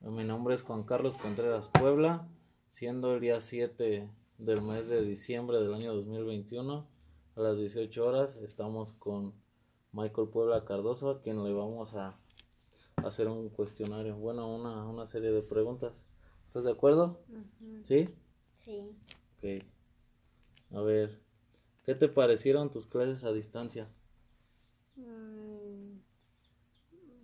Mi 0.00 0.24
nombre 0.24 0.54
es 0.54 0.62
Juan 0.62 0.84
Carlos 0.84 1.16
Contreras 1.16 1.68
Puebla, 1.68 2.28
siendo 2.70 3.14
el 3.14 3.20
día 3.20 3.40
7 3.40 4.08
del 4.38 4.62
mes 4.62 4.88
de 4.88 5.02
diciembre 5.02 5.58
del 5.58 5.74
año 5.74 5.92
2021 5.92 6.86
a 7.34 7.40
las 7.40 7.58
18 7.58 8.06
horas 8.06 8.36
estamos 8.36 8.92
con 8.92 9.34
Michael 9.92 10.28
Puebla 10.28 10.64
Cardoso, 10.64 11.10
a 11.10 11.20
quien 11.20 11.42
le 11.42 11.52
vamos 11.52 11.94
a 11.94 12.16
hacer 12.96 13.26
un 13.26 13.48
cuestionario, 13.48 14.16
bueno, 14.16 14.54
una, 14.54 14.86
una 14.86 15.06
serie 15.08 15.32
de 15.32 15.42
preguntas. 15.42 16.04
¿Estás 16.46 16.64
de 16.64 16.70
acuerdo? 16.70 17.20
¿Sí? 17.82 18.08
Sí. 18.52 18.92
Ok. 19.38 19.64
A 20.76 20.80
ver, 20.80 21.18
¿qué 21.84 21.96
te 21.96 22.08
parecieron 22.08 22.70
tus 22.70 22.86
clases 22.86 23.24
a 23.24 23.32
distancia? 23.32 23.88
Mm, 24.94 25.98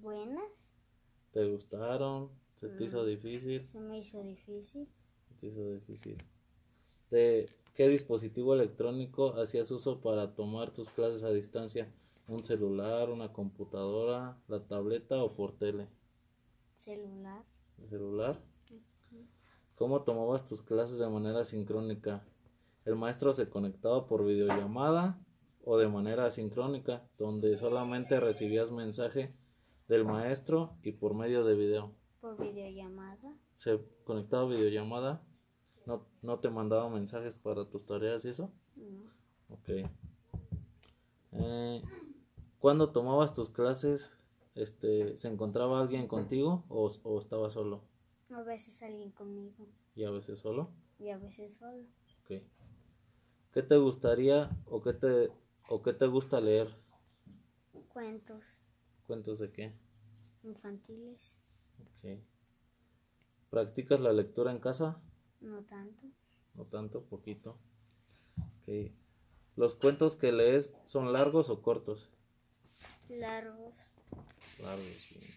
buenas. 0.02 0.76
¿Te 1.32 1.44
gustaron? 1.48 2.30
¿Se 2.64 2.70
te 2.70 2.84
hizo 2.84 3.02
Mm. 3.02 3.06
difícil? 3.06 3.62
Se 3.62 3.78
me 3.78 3.98
hizo 3.98 4.22
difícil. 4.22 4.88
Se 5.28 5.34
te 5.34 5.46
hizo 5.48 5.70
difícil. 5.70 6.16
¿De 7.10 7.46
qué 7.74 7.88
dispositivo 7.88 8.54
electrónico 8.54 9.34
hacías 9.34 9.70
uso 9.70 10.00
para 10.00 10.34
tomar 10.34 10.72
tus 10.72 10.88
clases 10.88 11.22
a 11.24 11.30
distancia? 11.30 11.92
¿Un 12.26 12.42
celular, 12.42 13.10
una 13.10 13.34
computadora, 13.34 14.38
la 14.48 14.60
tableta 14.66 15.22
o 15.22 15.34
por 15.34 15.52
tele? 15.58 15.88
Celular. 16.76 17.44
¿El 17.82 17.88
celular? 17.90 18.40
¿Cómo 19.74 20.02
tomabas 20.02 20.46
tus 20.46 20.62
clases 20.62 20.98
de 20.98 21.08
manera 21.08 21.44
sincrónica? 21.44 22.24
¿El 22.86 22.96
maestro 22.96 23.32
se 23.34 23.50
conectaba 23.50 24.06
por 24.06 24.24
videollamada 24.24 25.18
o 25.64 25.76
de 25.76 25.88
manera 25.88 26.24
asincrónica, 26.24 27.06
donde 27.18 27.56
solamente 27.58 28.20
recibías 28.20 28.70
mensaje 28.70 29.34
del 29.88 30.06
maestro 30.06 30.78
y 30.82 30.92
por 30.92 31.14
medio 31.14 31.44
de 31.44 31.54
video? 31.56 31.94
Por 32.24 32.40
videollamada. 32.40 33.36
¿Se 33.58 33.78
conectaba 34.04 34.46
videollamada? 34.48 35.22
¿No, 35.84 36.06
no 36.22 36.38
te 36.40 36.48
mandaba 36.48 36.88
mensajes 36.88 37.36
para 37.36 37.68
tus 37.68 37.84
tareas 37.84 38.24
y 38.24 38.30
eso? 38.30 38.50
No. 38.76 39.10
Ok. 39.50 39.68
Eh, 41.32 41.82
¿Cuándo 42.58 42.92
tomabas 42.92 43.34
tus 43.34 43.50
clases, 43.50 44.16
este, 44.54 45.18
se 45.18 45.28
encontraba 45.28 45.78
alguien 45.82 46.08
contigo 46.08 46.64
o, 46.70 46.88
o 47.02 47.18
estabas 47.18 47.52
solo? 47.52 47.82
A 48.30 48.42
veces 48.42 48.82
alguien 48.82 49.10
conmigo 49.10 49.68
Y 49.94 50.04
a 50.04 50.10
veces 50.10 50.38
solo. 50.40 50.70
y 50.98 51.10
a 51.10 51.18
veces 51.18 51.56
solo. 51.56 51.84
Ok. 52.22 52.40
¿Qué 53.52 53.62
te 53.62 53.76
gustaría 53.76 54.48
o 54.64 54.80
qué 54.80 54.94
te, 54.94 55.30
o 55.68 55.82
qué 55.82 55.92
te 55.92 56.06
gusta 56.06 56.40
leer? 56.40 56.74
Cuentos 57.92 58.62
¿Cuentos 59.06 59.38
de 59.40 59.52
qué? 59.52 59.72
infantiles. 60.42 61.38
Ok. 61.80 62.18
¿Practicas 63.50 64.00
la 64.00 64.12
lectura 64.12 64.50
en 64.50 64.58
casa? 64.58 65.00
No 65.40 65.62
tanto. 65.64 66.06
No 66.54 66.64
tanto, 66.64 67.02
poquito. 67.04 67.56
Ok. 68.38 68.90
¿Los 69.56 69.76
cuentos 69.76 70.16
que 70.16 70.32
lees 70.32 70.74
son 70.84 71.12
largos 71.12 71.48
o 71.48 71.62
cortos? 71.62 72.10
Largos. 73.08 73.92
Largos. 74.60 75.08
bien. 75.10 75.34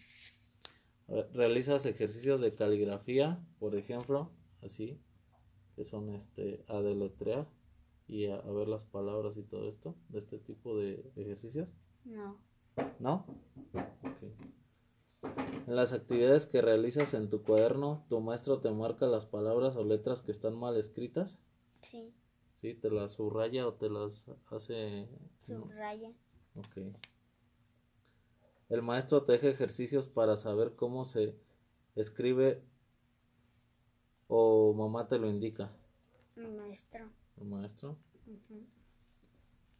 Re- 1.08 1.28
¿Realizas 1.32 1.86
ejercicios 1.86 2.40
de 2.40 2.54
caligrafía, 2.54 3.38
por 3.60 3.76
ejemplo? 3.76 4.30
Así, 4.62 4.98
que 5.76 5.84
son 5.84 6.10
este, 6.14 6.64
a 6.68 6.80
deletrear 6.80 7.46
y 8.08 8.26
a, 8.26 8.36
a 8.36 8.50
ver 8.50 8.66
las 8.66 8.84
palabras 8.84 9.36
y 9.36 9.42
todo 9.44 9.68
esto, 9.68 9.94
de 10.08 10.18
este 10.18 10.38
tipo 10.38 10.76
de 10.76 11.12
ejercicios. 11.14 11.68
No. 12.04 12.36
¿No? 12.98 13.24
Ok. 13.74 14.32
En 15.22 15.76
las 15.76 15.92
actividades 15.92 16.46
que 16.46 16.62
realizas 16.62 17.12
en 17.12 17.28
tu 17.28 17.42
cuaderno, 17.42 18.06
¿tu 18.08 18.20
maestro 18.20 18.60
te 18.60 18.70
marca 18.70 19.06
las 19.06 19.26
palabras 19.26 19.76
o 19.76 19.84
letras 19.84 20.22
que 20.22 20.30
están 20.32 20.58
mal 20.58 20.76
escritas? 20.76 21.38
Sí. 21.80 22.14
¿Sí? 22.54 22.74
¿Te 22.74 22.90
las 22.90 23.12
subraya 23.12 23.66
o 23.66 23.74
te 23.74 23.90
las 23.90 24.26
hace...? 24.50 25.08
no? 25.48 25.64
Subraya. 25.64 26.12
Ok. 26.54 26.78
El 28.70 28.82
maestro 28.82 29.24
te 29.24 29.32
deja 29.32 29.48
ejercicios 29.48 30.08
para 30.08 30.36
saber 30.36 30.74
cómo 30.74 31.04
se 31.04 31.34
escribe 31.96 32.62
o 34.26 34.72
mamá 34.74 35.08
te 35.08 35.18
lo 35.18 35.28
indica. 35.28 35.72
Mi 36.36 36.50
maestro. 36.50 37.08
El 37.36 37.46
maestro. 37.46 37.96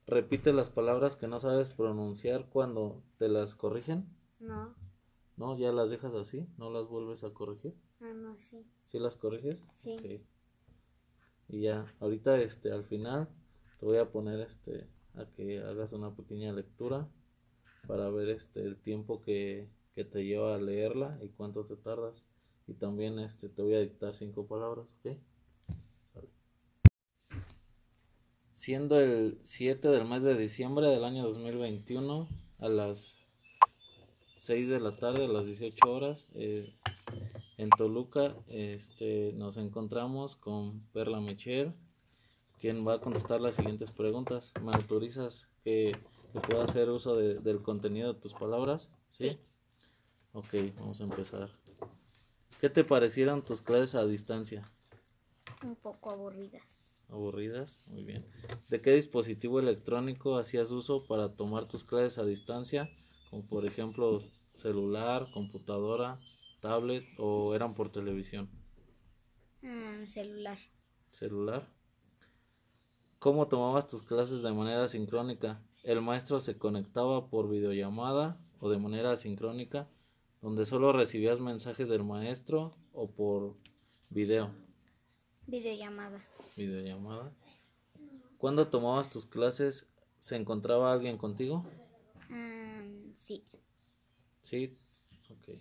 Repite 0.07 0.53
las 0.53 0.71
palabras 0.71 1.17
que 1.17 1.29
no 1.29 1.39
sabes 1.39 1.71
pronunciar 1.71 2.49
cuando 2.49 3.03
te 3.19 3.29
las 3.29 3.55
corrigen. 3.55 4.07
No. 4.39 4.75
¿No? 5.39 5.57
¿Ya 5.57 5.71
las 5.71 5.91
dejas 5.91 6.15
así? 6.15 6.49
¿No 6.59 6.69
las 6.69 6.89
vuelves 6.89 7.23
a 7.23 7.31
corregir? 7.31 7.73
Ah, 8.01 8.13
no, 8.13 8.37
sí. 8.41 8.67
¿Sí 8.87 8.99
las 8.99 9.15
corriges? 9.15 9.57
Sí. 9.73 10.21
Y 11.49 11.61
ya, 11.63 11.87
ahorita 12.01 12.41
este, 12.41 12.73
al 12.73 12.85
final 12.85 13.29
te 13.79 13.87
voy 13.87 13.99
a 13.99 14.11
poner 14.11 14.41
este 14.41 14.89
a 15.15 15.27
que 15.37 15.61
hagas 15.61 15.93
una 15.93 16.15
pequeña 16.15 16.53
lectura 16.53 17.09
para 17.87 18.11
ver 18.11 18.31
este 18.31 18.63
el 18.63 18.77
tiempo 18.77 19.23
que, 19.23 19.69
que 19.95 20.05
te 20.05 20.25
lleva 20.25 20.57
a 20.57 20.59
leerla 20.59 21.19
y 21.23 21.29
cuánto 21.29 21.65
te 21.65 21.77
tardas. 21.77 22.25
Y 22.67 22.75
también 22.75 23.21
este 23.21 23.49
te 23.49 23.63
voy 23.63 23.75
a 23.75 23.81
dictar 23.81 24.15
cinco 24.15 24.45
palabras, 24.45 24.93
¿ok? 24.99 25.17
Sale. 26.13 26.29
Siendo 28.53 28.99
el 29.01 29.39
7 29.45 29.89
del 29.89 30.05
mes 30.05 30.25
de 30.25 30.37
diciembre 30.37 30.89
del 30.89 31.05
año 31.05 31.23
2021 31.23 32.29
a 32.59 32.69
las 32.69 33.28
6 34.39 34.69
de 34.69 34.81
la 34.81 34.93
tarde, 34.93 35.25
a 35.25 35.29
las 35.29 35.47
18 35.47 35.93
horas, 35.93 36.27
eh, 36.35 36.73
en 37.57 37.71
Toluca 37.71 38.35
este, 38.49 39.33
nos 39.35 39.57
encontramos 39.57 40.37
con 40.37 40.81
Perla 40.93 41.21
Michel, 41.21 41.75
quien 42.61 42.87
va 42.87 42.95
a 42.95 43.01
contestar 43.01 43.41
las 43.41 43.57
siguientes 43.57 43.91
preguntas. 43.91 44.53
¿Me 44.63 44.71
autorizas 44.73 45.49
que, 45.65 45.93
que 46.33 46.41
pueda 46.41 46.65
hacer 46.65 46.89
uso 46.89 47.17
de- 47.17 47.41
del 47.41 47.63
contenido 47.63 48.13
de 48.13 48.21
tus 48.21 48.33
palabras? 48.33 48.89
Sí. 49.11 49.39
Ok, 50.33 50.55
vamos 50.77 51.01
a 51.01 51.05
empezar. 51.05 51.51
¿Qué 52.61 52.69
te 52.71 52.85
parecieron 52.85 53.43
tus 53.43 53.61
clases 53.61 53.95
a 53.97 54.07
distancia? 54.07 54.63
Un 55.65 55.75
poco 55.77 56.11
aburridas. 56.11 56.63
¿Aburridas? 57.09 57.81
Muy 57.87 58.05
bien. 58.05 58.25
¿De 58.69 58.81
qué 58.81 58.93
dispositivo 58.93 59.59
electrónico 59.59 60.37
hacías 60.37 60.71
uso 60.71 61.05
para 61.07 61.35
tomar 61.35 61.67
tus 61.67 61.83
clases 61.83 62.19
a 62.19 62.25
distancia? 62.25 62.89
Como 63.31 63.47
por 63.47 63.67
ejemplo 63.67 64.19
celular, 64.55 65.31
computadora, 65.33 66.19
tablet 66.61 67.05
o 67.19 67.55
eran 67.55 67.75
por 67.75 67.91
televisión. 67.91 68.49
Ah, 69.63 70.03
celular. 70.07 70.59
celular. 71.11 71.69
¿Cómo 73.19 73.49
tomabas 73.49 73.87
tus 73.89 74.03
clases 74.03 74.43
de 74.43 74.53
manera 74.53 74.87
sincrónica? 74.89 75.61
¿El 75.83 76.01
maestro 76.01 76.39
se 76.41 76.57
conectaba 76.57 77.29
por 77.29 77.49
videollamada 77.51 78.39
o 78.61 78.71
de 78.71 78.79
manera 78.79 79.13
asincrónica, 79.13 79.89
donde 80.41 80.65
solo 80.65 80.93
recibías 80.93 81.41
mensajes 81.41 81.89
del 81.89 82.05
maestro 82.05 82.75
o 82.93 83.09
por 83.11 83.55
video, 84.11 84.51
Videollamada. 85.47 86.21
videollamada? 86.57 87.33
¿Cuándo 88.39 88.69
tomabas 88.69 89.09
tus 89.11 89.27
clases? 89.27 89.89
¿Se 90.19 90.37
encontraba 90.37 90.93
alguien 90.93 91.17
contigo? 91.19 91.65
Ah, 92.31 92.58
sí. 93.29 93.45
Sí. 94.41 94.79
Ok. 95.29 95.59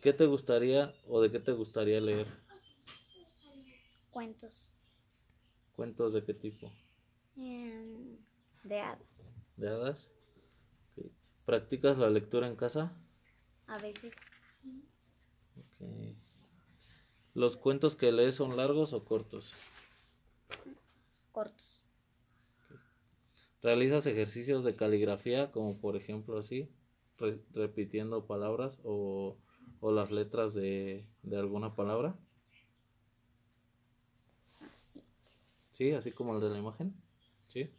¿Qué 0.00 0.12
te 0.12 0.26
gustaría 0.26 0.94
o 1.08 1.20
de 1.20 1.32
qué 1.32 1.40
te 1.40 1.52
gustaría 1.52 2.00
leer? 2.00 2.28
Cuentos. 4.10 4.72
¿Cuentos 5.74 6.12
de 6.12 6.24
qué 6.24 6.34
tipo? 6.34 6.72
Em, 7.36 8.16
de 8.62 8.80
hadas. 8.80 9.36
¿De 9.56 9.68
hadas? 9.68 10.12
¿Practicas 11.44 11.98
la 11.98 12.10
lectura 12.10 12.46
en 12.46 12.54
casa? 12.54 12.92
A 13.66 13.78
veces. 13.78 14.14
¿Los 17.34 17.56
cuentos 17.56 17.96
que 17.96 18.12
lees 18.12 18.36
son 18.36 18.56
largos 18.56 18.92
o 18.92 19.04
cortos? 19.04 19.52
Cortos. 21.32 21.87
¿Realizas 23.62 24.06
ejercicios 24.06 24.64
de 24.64 24.76
caligrafía, 24.76 25.50
como 25.50 25.80
por 25.80 25.96
ejemplo 25.96 26.38
así, 26.38 26.68
re- 27.18 27.40
repitiendo 27.52 28.26
palabras 28.26 28.80
o, 28.84 29.36
o 29.80 29.92
las 29.92 30.10
letras 30.12 30.54
de, 30.54 31.06
de 31.22 31.36
alguna 31.38 31.74
palabra? 31.74 32.14
Así. 34.72 35.02
¿Sí? 35.70 35.92
Así 35.92 36.12
como 36.12 36.34
el 36.34 36.40
de 36.40 36.50
la 36.50 36.58
imagen. 36.58 36.94
¿Sí? 37.46 37.70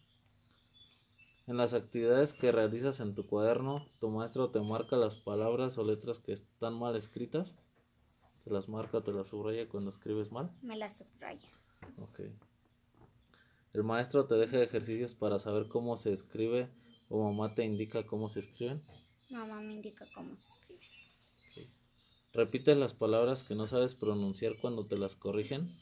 En 1.48 1.58
las 1.58 1.74
actividades 1.74 2.34
que 2.34 2.52
realizas 2.52 3.00
en 3.00 3.16
tu 3.16 3.26
cuaderno, 3.26 3.86
tu 4.00 4.10
maestro 4.10 4.52
te 4.52 4.60
marca 4.60 4.98
las 4.98 5.16
palabras 5.16 5.78
o 5.78 5.84
letras 5.84 6.20
que 6.20 6.34
están 6.34 6.78
mal 6.78 6.96
escritas. 6.96 7.56
Te 8.44 8.52
las 8.52 8.70
marca, 8.70 9.02
te 9.02 9.12
las 9.12 9.30
subraya 9.30 9.68
cuando 9.68 9.90
escribes 9.90 10.32
mal. 10.32 10.52
Me 10.62 10.76
la 10.78 10.90
subraya. 10.90 11.50
Ok. 11.98 12.20
El 13.74 13.84
maestro 13.84 14.26
te 14.26 14.36
deja 14.36 14.64
ejercicios 14.64 15.14
para 15.14 15.38
saber 15.38 15.68
cómo 15.68 15.96
se 15.96 16.12
escribe 16.12 16.70
o 17.10 17.24
mamá 17.24 17.54
te 17.54 17.64
indica 17.64 18.06
cómo 18.06 18.30
se 18.30 18.40
escriben. 18.40 18.82
Mamá 19.30 19.62
me 19.62 19.74
indica 19.74 20.06
cómo 20.14 20.36
se 20.36 20.48
escribe. 20.50 20.80
¿Repites 22.34 22.78
las 22.78 22.94
palabras 22.94 23.44
que 23.44 23.56
no 23.56 23.68
sabes 23.68 23.96
pronunciar 23.96 24.58
cuando 24.62 24.86
te 24.86 24.98
las 24.98 25.16
corrigen? 25.16 25.76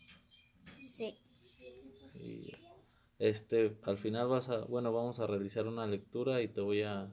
Sí. 0.89 1.17
Y 2.13 2.51
este, 3.19 3.77
al 3.83 3.97
final 3.97 4.27
vas 4.29 4.49
a, 4.49 4.65
bueno, 4.65 4.93
vamos 4.93 5.19
a 5.19 5.27
realizar 5.27 5.67
una 5.67 5.85
lectura 5.87 6.41
y 6.41 6.47
te 6.47 6.61
voy 6.61 6.83
a 6.83 7.11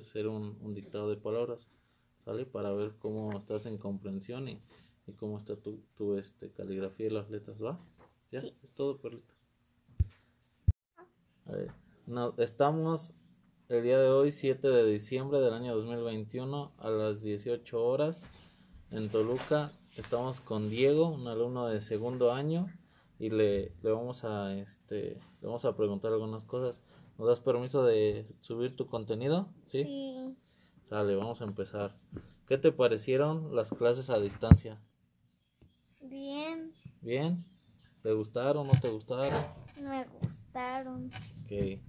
hacer 0.00 0.28
un, 0.28 0.56
un 0.60 0.74
dictado 0.74 1.10
de 1.10 1.16
palabras, 1.16 1.68
¿sale? 2.24 2.46
Para 2.46 2.72
ver 2.72 2.94
cómo 2.98 3.36
estás 3.36 3.66
en 3.66 3.78
comprensión 3.78 4.48
y, 4.48 4.60
y 5.06 5.12
cómo 5.12 5.38
está 5.38 5.56
tu, 5.56 5.82
tu 5.96 6.16
este, 6.16 6.50
caligrafía 6.52 7.06
y 7.06 7.10
las 7.10 7.30
letras, 7.30 7.62
¿va? 7.62 7.78
¿Ya? 8.30 8.40
Sí. 8.40 8.54
Es 8.62 8.72
todo, 8.72 9.00
Perlita. 9.00 9.35
No, 12.06 12.34
estamos 12.38 13.12
el 13.68 13.82
día 13.82 13.98
de 13.98 14.08
hoy, 14.08 14.30
7 14.30 14.68
de 14.68 14.84
diciembre 14.84 15.40
del 15.40 15.54
año 15.54 15.74
2021, 15.74 16.72
a 16.78 16.90
las 16.90 17.22
18 17.22 17.84
horas, 17.84 18.26
en 18.90 19.08
Toluca. 19.08 19.72
Estamos 19.96 20.40
con 20.40 20.68
Diego, 20.68 21.08
un 21.08 21.26
alumno 21.28 21.68
de 21.68 21.80
segundo 21.80 22.32
año, 22.32 22.66
y 23.18 23.30
le, 23.30 23.72
le 23.82 23.90
vamos 23.90 24.24
a 24.24 24.54
este 24.54 25.18
le 25.40 25.46
vamos 25.46 25.64
a 25.64 25.76
preguntar 25.76 26.12
algunas 26.12 26.44
cosas. 26.44 26.80
¿Nos 27.18 27.28
das 27.28 27.40
permiso 27.40 27.84
de 27.84 28.26
subir 28.40 28.76
tu 28.76 28.86
contenido? 28.86 29.48
¿Sí? 29.64 29.84
Sí. 29.84 30.36
Sale, 30.88 31.14
vamos 31.14 31.40
a 31.40 31.44
empezar. 31.44 31.96
¿Qué 32.46 32.58
te 32.58 32.72
parecieron 32.72 33.54
las 33.54 33.70
clases 33.70 34.10
a 34.10 34.20
distancia? 34.20 34.80
Bien. 36.00 36.72
¿Bien? 37.00 37.44
¿Te 38.02 38.12
gustaron? 38.12 38.66
¿No 38.66 38.74
te 38.80 38.90
gustaron? 38.90 39.65
Me 39.80 40.04
gustaron. 40.04 41.10
Ok. 41.44 41.80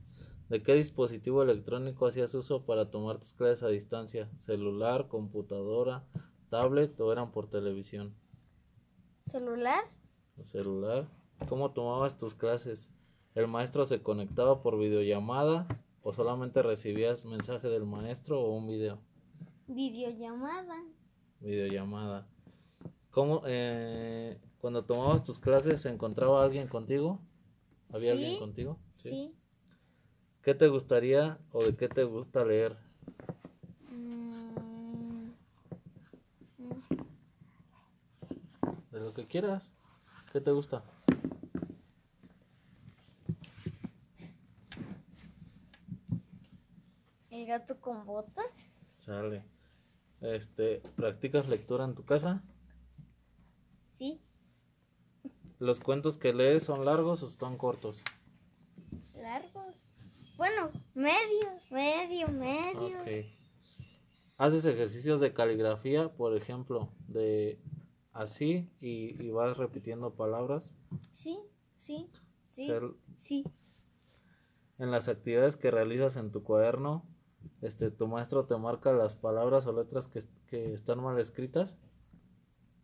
¿De 0.50 0.64
qué 0.64 0.76
dispositivo 0.76 1.44
electrónico 1.44 2.08
hacías 2.08 2.34
uso 2.34 2.66
para 2.66 2.90
tomar 2.90 3.18
tus 3.20 3.34
clases 3.34 3.64
a 3.64 3.68
distancia? 3.68 4.30
¿Celular, 4.38 5.08
computadora, 5.08 6.06
tablet 6.50 7.00
o 7.00 7.12
eran 7.12 7.32
por 7.32 7.50
televisión? 7.50 8.14
¿Celular? 9.26 9.84
celular. 10.44 11.08
¿Cómo 11.50 11.72
tomabas 11.72 12.18
tus 12.18 12.34
clases? 12.34 12.90
¿El 13.36 13.48
maestro 13.48 13.86
se 13.86 14.02
conectaba 14.02 14.62
por 14.62 14.78
videollamada 14.78 15.68
o 16.02 16.14
solamente 16.14 16.62
recibías 16.62 17.26
mensaje 17.26 17.68
del 17.70 17.86
maestro 17.86 18.40
o 18.40 18.56
un 18.56 18.68
video? 18.68 19.00
Videollamada. 19.68 20.84
Videollamada. 21.42 22.28
¿Cómo, 23.12 23.42
eh, 23.46 24.40
cuando 24.60 24.86
tomabas 24.86 25.24
tus 25.24 25.40
clases, 25.40 25.82
se 25.82 25.90
encontraba 25.90 26.44
alguien 26.44 26.68
contigo? 26.68 27.20
¿Había 27.92 28.12
Sí. 28.14 28.18
alguien 28.18 28.40
contigo? 28.40 28.80
Sí. 28.96 29.34
¿Qué 30.42 30.54
te 30.56 30.68
gustaría 30.68 31.40
o 31.52 31.64
de 31.66 31.76
qué 31.76 31.88
te 31.90 32.04
gusta 32.04 32.44
leer? 32.46 32.78
Mm, 33.92 35.32
De 38.92 39.00
lo 39.00 39.14
que 39.14 39.26
quieras. 39.28 39.72
¿Qué 40.32 40.42
te 40.42 40.52
gusta? 40.52 40.84
¿El 47.30 47.46
gato 47.46 47.80
con 47.80 48.06
botas? 48.06 48.46
Sale. 48.98 49.44
Este, 50.22 50.82
¿practicas 50.96 51.48
lectura 51.48 51.86
en 51.86 51.94
tu 51.96 52.04
casa? 52.04 52.42
Sí. 53.92 54.22
¿Los 55.60 55.80
cuentos 55.80 56.18
que 56.18 56.34
lees 56.34 56.64
son 56.64 56.86
largos 56.86 57.24
o 57.24 57.28
están 57.28 57.58
cortos? 57.58 58.04
Largos. 59.16 59.94
Bueno, 60.38 60.70
medio, 60.94 61.50
medio, 61.72 62.28
medio. 62.30 63.02
Ok. 63.02 63.26
¿Haces 64.38 64.66
ejercicios 64.66 65.20
de 65.20 65.34
caligrafía, 65.34 66.10
por 66.14 66.36
ejemplo, 66.38 66.90
de 67.08 67.60
así 68.14 68.70
y, 68.80 69.20
y 69.24 69.32
vas 69.32 69.58
repitiendo 69.58 70.14
palabras? 70.14 70.72
Sí, 71.12 71.40
sí, 71.76 72.08
sí, 72.44 72.68
Ser- 72.68 72.94
sí. 73.16 73.44
en 74.78 74.92
las 74.92 75.08
actividades 75.10 75.56
que 75.56 75.72
realizas 75.72 76.18
en 76.18 76.32
tu 76.32 76.44
cuaderno, 76.44 77.04
este, 77.64 77.90
tu 77.90 78.08
maestro 78.08 78.46
te 78.46 78.56
marca 78.58 78.94
las 78.94 79.16
palabras 79.16 79.66
o 79.66 79.74
letras 79.74 80.08
que, 80.08 80.20
que 80.46 80.72
están 80.74 81.02
mal 81.02 81.20
escritas, 81.20 81.76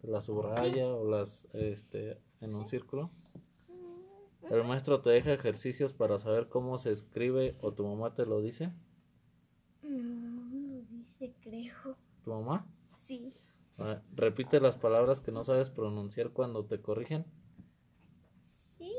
las 0.02 0.26
subraya 0.26 0.88
o 0.88 1.08
las 1.08 1.46
este, 1.54 2.20
en 2.44 2.56
un 2.56 2.66
círculo. 2.66 3.10
El 4.50 4.64
maestro 4.66 5.02
te 5.02 5.10
deja 5.10 5.34
ejercicios 5.34 5.94
para 5.94 6.20
saber 6.20 6.50
cómo 6.50 6.78
se 6.78 6.92
escribe 6.92 7.56
o 7.62 7.74
tu 7.74 7.88
mamá 7.88 8.14
te 8.14 8.26
lo 8.26 8.42
dice. 8.42 8.74
No, 9.82 10.50
lo 10.52 10.82
dice, 10.90 11.34
creo. 11.42 11.98
¿Tu 12.24 12.32
mamá? 12.32 12.66
Sí. 13.08 13.34
Repite 14.16 14.60
las 14.60 14.78
palabras 14.78 15.22
que 15.22 15.32
no 15.32 15.44
sabes 15.44 15.70
pronunciar 15.70 16.32
cuando 16.32 16.66
te 16.66 16.82
corrigen. 16.82 17.26
Sí, 18.46 18.92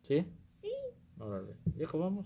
¿Sí? 0.00 0.26
sí. 0.48 0.72
Órale. 1.18 1.56
Ya 1.76 1.86
acabamos. 1.86 2.24